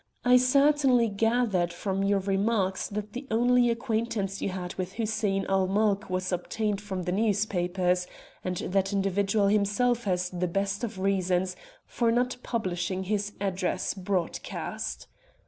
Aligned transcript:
I 0.25 0.37
certainly 0.37 1.09
gathered 1.09 1.71
from 1.71 2.01
your 2.03 2.21
remarks 2.21 2.87
that 2.87 3.13
the 3.13 3.27
only 3.29 3.69
acquaintance 3.69 4.41
you 4.41 4.49
had 4.49 4.73
with 4.73 4.93
Hussein 4.93 5.45
ul 5.47 5.67
Mulk 5.67 6.09
was 6.09 6.31
obtained 6.31 6.81
from 6.81 7.03
the 7.03 7.11
newspapers, 7.11 8.07
and 8.43 8.57
that 8.57 8.93
individual 8.93 9.45
himself 9.49 10.05
has 10.05 10.31
the 10.31 10.47
best 10.47 10.83
of 10.83 10.97
reasons 10.97 11.55
for 11.85 12.11
not 12.11 12.37
publishing 12.41 13.03
his 13.03 13.33
address 13.39 13.93
broadcast." 13.93 15.05